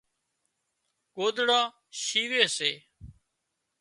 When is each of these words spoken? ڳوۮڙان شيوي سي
ڳوۮڙان 1.15 1.65
شيوي 2.03 2.43
سي 2.57 2.71